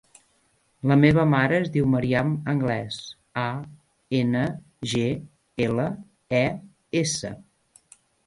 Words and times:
La 0.91 0.95
meva 1.01 1.25
mare 1.33 1.57
es 1.63 1.67
diu 1.75 1.89
Maryam 1.95 2.31
Angles: 2.53 2.97
a, 3.43 3.45
ena, 4.21 4.43
ge, 4.95 5.05
ela, 5.69 5.87
e, 6.41 6.43
essa. 7.05 7.33